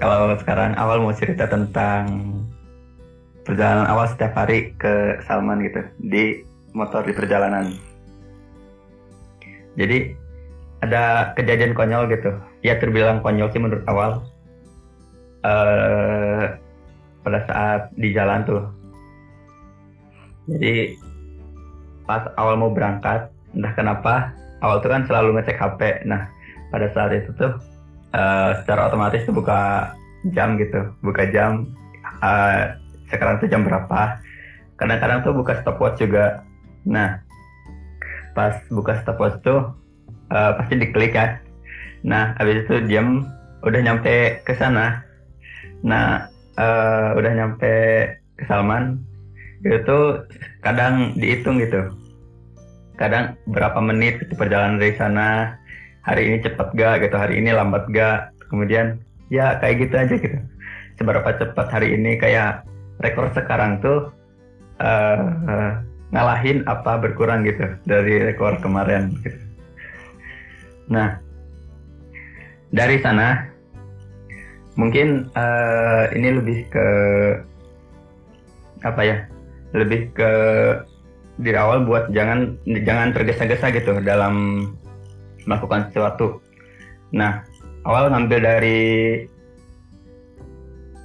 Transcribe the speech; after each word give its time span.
kalau 0.00 0.32
sekarang 0.40 0.72
awal 0.80 1.04
mau 1.04 1.12
cerita 1.12 1.44
tentang 1.44 2.32
perjalanan 3.44 3.84
awal 3.84 4.08
setiap 4.08 4.32
hari 4.32 4.72
ke 4.80 5.20
Salman 5.28 5.60
gitu 5.60 5.84
di 6.00 6.40
motor 6.72 7.04
di 7.04 7.12
perjalanan. 7.12 7.76
Jadi 9.76 10.16
ada 10.80 11.36
kejadian 11.36 11.76
konyol 11.76 12.08
gitu. 12.08 12.32
Ya 12.64 12.80
terbilang 12.80 13.20
konyol 13.20 13.52
sih 13.52 13.60
menurut 13.60 13.84
awal. 13.86 14.24
Uh, 15.40 16.52
pada 17.20 17.44
saat 17.44 17.80
di 17.96 18.12
jalan 18.16 18.44
tuh. 18.48 18.64
Jadi 20.48 20.96
pas 22.08 22.24
awal 22.40 22.56
mau 22.56 22.72
berangkat, 22.72 23.28
entah 23.52 23.72
kenapa 23.76 24.32
awal 24.64 24.80
tuh 24.80 24.88
kan 24.88 25.04
selalu 25.04 25.36
ngecek 25.36 25.60
HP. 25.60 26.08
Nah 26.08 26.28
pada 26.72 26.88
saat 26.96 27.12
itu 27.12 27.30
tuh 27.36 27.52
uh, 28.14 28.50
secara 28.62 28.90
otomatis 28.90 29.22
tuh 29.26 29.34
buka 29.34 29.92
jam 30.34 30.58
gitu, 30.60 30.92
buka 31.00 31.28
jam. 31.30 31.70
Uh, 32.20 32.76
sekarang 33.10 33.40
tuh 33.40 33.48
jam 33.50 33.66
berapa? 33.66 34.20
Kadang-kadang 34.76 35.24
tuh 35.26 35.34
buka 35.36 35.60
stopwatch 35.60 36.00
juga. 36.00 36.44
Nah, 36.86 37.20
pas 38.32 38.56
buka 38.72 39.00
stopwatch 39.02 39.42
tuh 39.44 39.74
uh, 40.32 40.50
pasti 40.56 40.78
diklik 40.78 41.16
kan. 41.16 41.40
Nah, 42.06 42.32
habis 42.40 42.64
itu 42.64 42.80
diam 42.88 43.28
udah 43.60 43.80
nyampe 43.84 44.40
ke 44.46 44.52
sana. 44.56 45.04
Nah, 45.84 46.28
uh, 46.56 47.16
udah 47.16 47.32
nyampe 47.36 47.72
ke 48.40 48.44
Salman 48.48 49.00
itu 49.60 50.24
kadang 50.64 51.12
dihitung 51.20 51.60
gitu. 51.60 51.92
Kadang 52.96 53.36
berapa 53.48 53.76
menit 53.80 54.20
itu 54.24 54.32
perjalanan 54.36 54.80
dari 54.80 54.96
sana 54.96 55.59
hari 56.04 56.32
ini 56.32 56.36
cepat 56.40 56.72
gak 56.76 57.04
gitu 57.04 57.16
hari 57.16 57.40
ini 57.40 57.52
lambat 57.52 57.84
gak 57.92 58.32
kemudian 58.48 59.00
ya 59.28 59.60
kayak 59.60 59.76
gitu 59.86 59.94
aja 59.94 60.14
gitu 60.16 60.38
seberapa 61.00 61.28
cepat 61.36 61.66
hari 61.72 61.96
ini 61.96 62.20
kayak 62.20 62.64
rekor 63.00 63.32
sekarang 63.32 63.80
tuh 63.80 64.12
uh, 64.80 65.20
uh, 65.48 65.72
ngalahin 66.10 66.66
apa 66.66 66.98
berkurang 66.98 67.46
gitu 67.46 67.64
dari 67.86 68.20
rekor 68.20 68.58
kemarin 68.58 69.14
gitu. 69.22 69.40
Nah 70.90 71.16
dari 72.74 72.98
sana 73.00 73.46
mungkin 74.74 75.30
uh, 75.34 76.10
ini 76.12 76.28
lebih 76.36 76.58
ke 76.68 76.86
apa 78.82 79.00
ya 79.04 79.16
lebih 79.76 80.10
ke 80.12 80.32
di 81.40 81.56
awal 81.56 81.88
buat 81.88 82.12
jangan 82.12 82.58
jangan 82.84 83.16
tergesa-gesa 83.16 83.72
gitu 83.72 84.02
dalam 84.04 84.66
melakukan 85.44 85.88
sesuatu. 85.90 86.40
Nah, 87.12 87.44
awal 87.84 88.12
ngambil 88.12 88.40
dari 88.40 88.80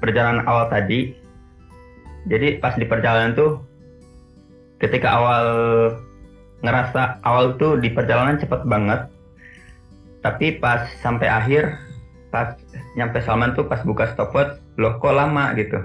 perjalanan 0.00 0.44
awal 0.48 0.66
tadi. 0.72 1.14
Jadi 2.28 2.60
pas 2.60 2.76
di 2.76 2.84
perjalanan 2.84 3.32
tuh 3.32 3.60
ketika 4.80 5.08
awal 5.12 5.44
ngerasa 6.60 7.24
awal 7.24 7.56
tuh 7.56 7.80
di 7.80 7.92
perjalanan 7.92 8.40
cepet 8.40 8.64
banget. 8.68 9.08
Tapi 10.20 10.60
pas 10.60 10.84
sampai 11.00 11.28
akhir 11.28 11.76
pas 12.28 12.54
nyampe 12.94 13.24
Salman 13.24 13.56
tuh 13.56 13.64
pas 13.64 13.80
buka 13.82 14.12
stopwatch 14.12 14.60
loh 14.76 15.00
kok 15.00 15.16
lama 15.16 15.56
gitu. 15.56 15.80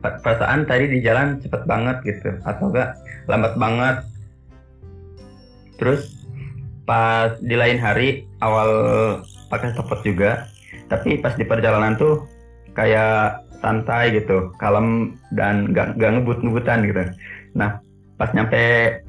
Perasaan 0.00 0.64
tadi 0.64 0.88
di 0.88 0.98
jalan 1.04 1.42
cepet 1.42 1.66
banget 1.66 2.00
gitu 2.06 2.38
atau 2.46 2.70
enggak 2.70 2.96
lambat 3.26 3.54
banget. 3.58 3.96
Terus 5.76 6.19
pas 6.90 7.38
di 7.38 7.54
lain 7.54 7.78
hari 7.78 8.26
awal 8.42 8.70
pakai 9.46 9.70
stopwatch 9.70 10.02
juga. 10.02 10.50
Tapi 10.90 11.22
pas 11.22 11.38
di 11.38 11.46
perjalanan 11.46 11.94
tuh 11.94 12.26
kayak 12.74 13.46
santai 13.62 14.10
gitu 14.18 14.50
kalem 14.58 15.14
dan 15.30 15.70
gak, 15.70 15.94
gak 16.02 16.18
ngebut-ngebutan 16.18 16.82
gitu. 16.90 17.02
Nah 17.54 17.78
pas 18.18 18.34
nyampe 18.34 18.58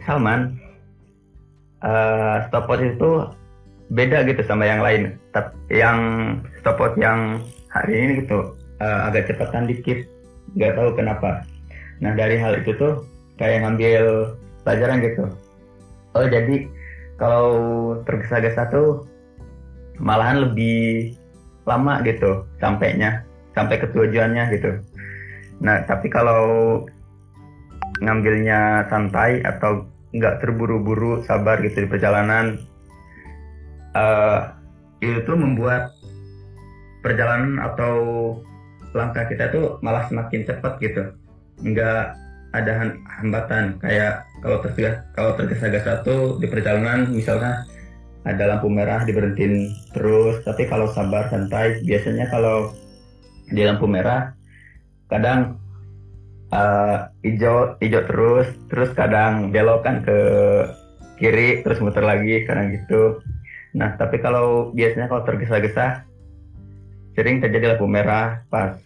Salman 0.06 0.62
uh, 1.82 2.46
stopwatch 2.46 2.86
itu 2.86 3.26
beda 3.90 4.30
gitu 4.30 4.46
sama 4.46 4.70
yang 4.70 4.86
lain. 4.86 5.18
Tapi 5.34 5.58
yang 5.74 6.00
stopwatch 6.62 7.02
yang 7.02 7.42
hari 7.74 7.98
ini 7.98 8.14
gitu 8.22 8.54
uh, 8.78 9.10
agak 9.10 9.26
cepatan 9.26 9.66
dikit 9.66 10.06
nggak 10.54 10.78
tahu 10.78 10.94
kenapa. 10.94 11.42
Nah 11.98 12.14
dari 12.14 12.38
hal 12.38 12.62
itu 12.62 12.78
tuh 12.78 13.02
kayak 13.42 13.66
ngambil 13.66 14.38
pelajaran 14.62 15.02
gitu. 15.02 15.26
Oh 16.14 16.28
jadi 16.30 16.70
kalau 17.22 17.54
tergesa-gesa 18.10 18.74
tuh 18.74 19.06
malahan 20.02 20.50
lebih 20.50 21.14
lama 21.70 22.02
gitu 22.02 22.50
sampainya 22.58 23.22
sampai 23.54 23.78
ke 23.78 23.86
tujuannya 23.94 24.50
gitu. 24.58 24.82
Nah 25.62 25.86
tapi 25.86 26.10
kalau 26.10 26.82
ngambilnya 28.02 28.90
santai 28.90 29.46
atau 29.46 29.86
nggak 30.18 30.42
terburu-buru 30.42 31.22
sabar 31.30 31.62
gitu 31.62 31.86
di 31.86 31.88
perjalanan 31.88 32.58
uh, 33.94 34.58
itu 35.06 35.22
tuh 35.22 35.38
membuat 35.38 35.94
perjalanan 37.06 37.62
atau 37.62 37.96
langkah 38.98 39.30
kita 39.30 39.54
tuh 39.54 39.78
malah 39.86 40.10
semakin 40.10 40.42
cepat 40.50 40.82
gitu. 40.82 41.14
Nggak 41.62 42.18
ada 42.52 42.96
hambatan. 43.20 43.80
Kayak 43.80 44.28
kalau 44.42 44.58
tergesa 44.66 45.06
kalau 45.16 45.32
tergesa-gesa 45.38 46.04
tuh 46.04 46.38
di 46.42 46.48
perjalanan 46.50 47.08
misalnya 47.12 47.64
ada 48.22 48.54
lampu 48.54 48.70
merah 48.70 49.02
diberhentiin 49.02 49.74
terus 49.98 50.46
tapi 50.46 50.70
kalau 50.70 50.86
sabar 50.94 51.26
santai 51.34 51.82
biasanya 51.82 52.30
kalau 52.30 52.70
di 53.50 53.66
lampu 53.66 53.90
merah 53.90 54.34
kadang 55.10 55.58
uh, 56.54 57.10
hijau 57.26 57.76
hijau 57.82 58.02
terus 58.06 58.48
terus 58.70 58.90
kadang 58.94 59.50
belokan 59.50 60.06
ke 60.06 60.18
kiri 61.18 61.62
terus 61.66 61.82
muter 61.82 62.06
lagi 62.06 62.46
kadang 62.46 62.74
gitu. 62.74 63.22
Nah 63.78 63.96
tapi 63.98 64.22
kalau 64.22 64.70
biasanya 64.74 65.10
kalau 65.10 65.26
tergesa-gesa 65.26 66.06
sering 67.14 67.42
terjadi 67.42 67.76
lampu 67.76 67.86
merah 67.90 68.42
pas 68.50 68.78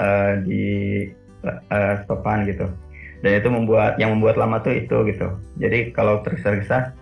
uh, 0.00 0.32
di 0.44 1.04
uh, 1.46 1.94
stopan 2.04 2.44
gitu. 2.48 2.68
Dan 3.20 3.36
itu 3.36 3.48
membuat 3.52 4.00
yang 4.00 4.16
membuat 4.16 4.40
lama 4.40 4.64
tuh 4.64 4.72
itu 4.72 4.96
gitu. 5.12 5.28
Jadi 5.60 5.92
kalau 5.92 6.24
tergesa-gesa 6.24 6.96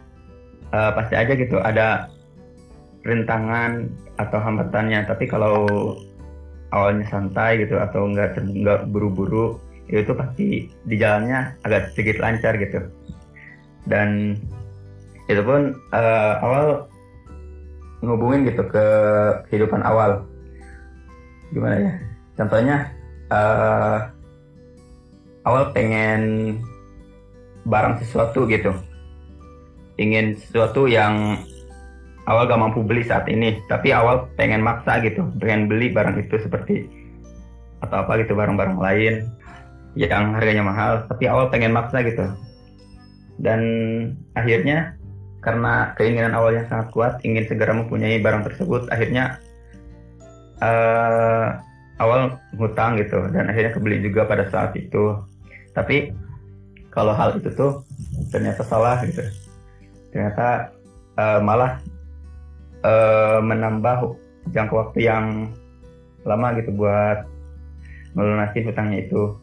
uh, 0.75 0.91
pasti 0.99 1.15
aja 1.15 1.33
gitu 1.39 1.63
ada 1.63 2.11
rintangan 3.07 3.87
atau 4.19 4.39
hambatannya. 4.43 5.07
Tapi 5.07 5.31
kalau 5.31 5.95
awalnya 6.75 7.07
santai 7.09 7.63
gitu 7.63 7.79
atau 7.79 8.11
enggak 8.11 8.37
enggak 8.37 8.85
buru-buru 8.91 9.63
itu 9.89 10.13
pasti 10.13 10.69
di 10.85 10.97
jalannya 11.01 11.55
agak 11.65 11.95
sedikit 11.95 12.21
lancar 12.21 12.59
gitu. 12.61 12.83
Dan 13.89 14.37
itu 15.31 15.41
pun 15.45 15.77
uh, 15.95 16.35
awal 16.45 16.67
ngubungin 18.03 18.47
gitu 18.47 18.63
ke 18.69 18.87
kehidupan 19.49 19.81
awal. 19.87 20.27
Gimana 21.55 21.77
ya? 21.79 21.95
Contohnya 22.37 22.77
uh, 23.33 24.18
awal 25.49 25.73
pengen 25.73 26.23
barang 27.65 28.05
sesuatu 28.05 28.45
gitu. 28.45 28.77
Ingin 29.97 30.37
sesuatu 30.37 30.85
yang 30.85 31.41
awal 32.29 32.45
gak 32.45 32.61
mampu 32.61 32.85
beli 32.85 33.03
saat 33.09 33.25
ini. 33.33 33.65
Tapi 33.67 33.97
awal 33.97 34.29
pengen 34.37 34.61
maksa 34.61 35.01
gitu. 35.01 35.25
Pengen 35.41 35.73
beli 35.73 35.89
barang 35.89 36.21
itu 36.21 36.37
seperti 36.37 36.85
atau 37.81 38.05
apa 38.05 38.21
gitu 38.21 38.35
barang-barang 38.37 38.77
lain 38.77 39.15
yang 39.97 40.37
harganya 40.37 40.69
mahal. 40.69 41.09
Tapi 41.09 41.25
awal 41.25 41.49
pengen 41.49 41.73
maksa 41.73 42.05
gitu. 42.05 42.29
Dan 43.41 43.61
akhirnya 44.37 44.95
karena 45.41 45.95
keinginan 45.97 46.35
awalnya 46.37 46.67
sangat 46.69 46.91
kuat 46.93 47.13
ingin 47.23 47.47
segera 47.47 47.71
mempunyai 47.71 48.19
barang 48.19 48.43
tersebut 48.43 48.91
akhirnya 48.91 49.39
uh, 50.61 51.57
awal 51.99 52.37
hutang 52.55 53.01
gitu. 53.01 53.25
Dan 53.33 53.51
akhirnya 53.51 53.75
kebeli 53.75 54.05
juga 54.05 54.29
pada 54.29 54.47
saat 54.51 54.75
itu 54.79 55.17
tapi 55.79 56.11
kalau 56.91 57.15
hal 57.15 57.39
itu 57.39 57.55
tuh 57.55 57.87
ternyata 58.35 58.67
salah 58.67 58.99
gitu. 59.07 59.23
Ternyata 60.11 60.75
uh, 61.15 61.39
malah 61.39 61.79
uh, 62.83 63.39
menambah 63.39 64.19
jangka 64.51 64.75
waktu 64.75 65.07
yang 65.07 65.55
lama 66.27 66.59
gitu 66.59 66.75
buat 66.75 67.23
melunasi 68.19 68.67
hutangnya 68.67 69.07
itu. 69.07 69.39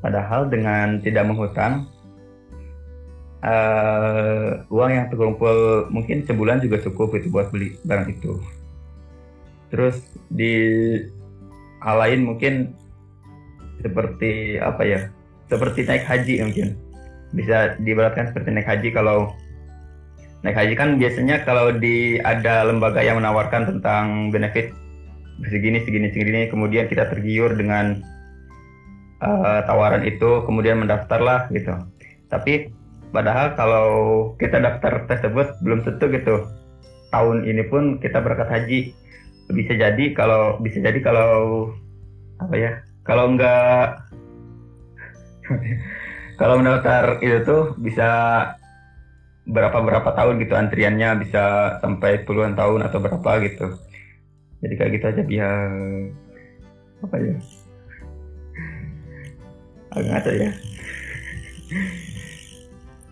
Padahal 0.00 0.48
dengan 0.48 1.04
tidak 1.04 1.28
menghutang 1.28 1.84
uh, 3.44 4.64
uang 4.72 4.90
yang 4.90 5.06
terkumpul 5.12 5.86
mungkin 5.92 6.24
sebulan 6.24 6.64
juga 6.64 6.80
cukup 6.80 7.12
itu 7.20 7.28
buat 7.28 7.52
beli 7.52 7.76
barang 7.84 8.08
itu. 8.08 8.40
Terus 9.68 10.00
di 10.32 10.56
hal 11.84 11.96
lain 12.00 12.24
mungkin 12.24 12.72
seperti 13.84 14.56
apa 14.56 14.82
ya 14.86 15.00
seperti 15.50 15.86
naik 15.86 16.04
haji 16.06 16.34
mungkin. 16.44 16.68
Bisa 17.32 17.78
diibaratkan 17.80 18.30
seperti 18.30 18.52
naik 18.52 18.68
haji 18.68 18.88
kalau 18.92 19.32
naik 20.42 20.58
haji 20.58 20.74
kan 20.74 20.98
biasanya 20.98 21.46
kalau 21.46 21.70
di 21.70 22.18
ada 22.20 22.66
lembaga 22.66 22.98
yang 22.98 23.22
menawarkan 23.22 23.78
tentang 23.78 24.34
benefit 24.34 24.74
segini 25.46 25.82
segini 25.82 26.10
segini 26.10 26.50
kemudian 26.50 26.86
kita 26.90 27.08
tergiur 27.08 27.54
dengan 27.54 28.02
uh, 29.22 29.62
tawaran 29.64 30.02
itu 30.04 30.42
kemudian 30.44 30.82
mendaftarlah 30.82 31.48
gitu. 31.54 31.72
Tapi 32.28 32.74
padahal 33.14 33.54
kalau 33.54 33.88
kita 34.36 34.58
daftar 34.58 35.06
tersebut 35.06 35.62
belum 35.62 35.86
tentu 35.86 36.10
gitu. 36.10 36.36
Tahun 37.12 37.44
ini 37.44 37.62
pun 37.68 38.00
kita 38.00 38.24
berangkat 38.24 38.48
haji. 38.50 38.80
Bisa 39.52 39.72
jadi 39.76 40.04
kalau 40.16 40.56
bisa 40.64 40.80
jadi 40.80 40.96
kalau 41.04 41.68
apa 42.40 42.54
ya 42.56 42.70
kalau 43.04 43.36
enggak 43.36 44.00
kalau 46.40 46.54
mendaftar 46.58 47.20
itu 47.20 47.38
tuh 47.44 47.62
bisa 47.78 48.10
berapa 49.42 49.74
berapa 49.82 50.10
tahun 50.14 50.38
gitu 50.38 50.54
antriannya 50.54 51.18
bisa 51.18 51.76
sampai 51.82 52.22
puluhan 52.22 52.54
tahun 52.54 52.86
atau 52.86 52.98
berapa 53.02 53.30
gitu. 53.42 53.66
Jadi 54.62 54.74
kayak 54.78 54.92
gitu 54.94 55.04
aja 55.10 55.22
biar 55.26 55.68
apa 57.02 57.16
ya? 57.18 57.36
Agak 59.92 60.08
ngaco 60.08 60.30
ya. 60.30 60.50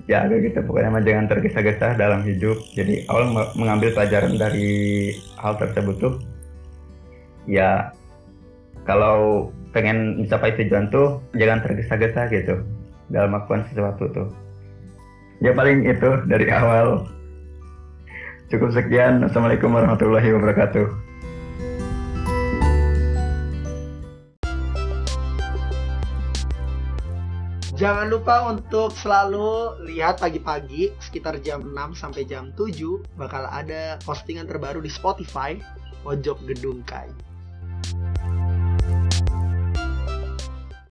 Ya 0.07 0.17
agak 0.27 0.39
gitu. 0.47 0.59
Pokoknya 0.63 1.03
jangan 1.03 1.27
tergesa-gesa 1.27 1.99
dalam 1.99 2.23
hidup. 2.23 2.63
Jadi 2.79 3.07
awal 3.11 3.35
mengambil 3.59 3.91
pelajaran 3.91 4.39
dari 4.39 5.11
hal 5.43 5.59
tersebut 5.59 5.97
tuh 5.99 6.15
ya 7.51 7.91
kalau 8.85 9.51
pengen 9.71 10.19
mencapai 10.23 10.55
tujuan 10.59 10.91
tuh 10.91 11.23
jangan 11.35 11.63
tergesa-gesa 11.63 12.27
gitu. 12.31 12.63
Dalam 13.11 13.35
melakukan 13.35 13.67
sesuatu 13.71 14.07
tuh. 14.11 14.29
Ya 15.43 15.51
paling 15.57 15.87
itu 15.89 16.11
dari 16.31 16.47
awal. 16.53 17.07
Cukup 18.51 18.75
sekian. 18.75 19.23
Assalamualaikum 19.27 19.71
warahmatullahi 19.71 20.31
wabarakatuh. 20.35 21.11
Jangan 27.81 28.13
lupa 28.13 28.45
untuk 28.53 28.93
selalu 28.93 29.81
lihat 29.89 30.21
pagi-pagi 30.21 30.93
sekitar 31.01 31.41
jam 31.41 31.65
6 31.65 31.97
sampai 31.97 32.29
jam 32.29 32.53
7 32.53 32.77
bakal 33.17 33.49
ada 33.49 33.97
postingan 34.05 34.45
terbaru 34.45 34.85
di 34.85 34.93
Spotify 34.93 35.57
Pojok 36.05 36.45
Gedung 36.45 36.85
Kai. 36.85 37.09